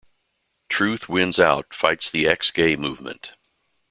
Truth 0.67 1.09
Wins 1.09 1.39
Out 1.39 1.75
fights 1.75 2.09
the 2.09 2.25
Ex-Gay 2.27 2.75
Movement. 2.75 3.33